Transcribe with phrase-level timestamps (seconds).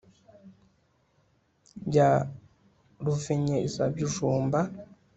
[1.95, 2.09] Ya
[3.05, 4.59] ruvonyezabijumba